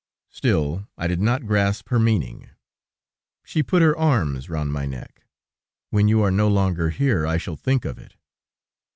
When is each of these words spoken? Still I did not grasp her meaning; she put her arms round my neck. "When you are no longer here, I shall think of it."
Still 0.31 0.87
I 0.97 1.05
did 1.05 1.21
not 1.21 1.45
grasp 1.45 1.89
her 1.89 1.99
meaning; 1.99 2.49
she 3.43 3.61
put 3.61 3.83
her 3.83 3.95
arms 3.95 4.49
round 4.49 4.73
my 4.73 4.87
neck. 4.87 5.25
"When 5.91 6.07
you 6.07 6.23
are 6.23 6.31
no 6.31 6.47
longer 6.47 6.89
here, 6.89 7.27
I 7.27 7.37
shall 7.37 7.55
think 7.55 7.85
of 7.85 7.99
it." 7.99 8.15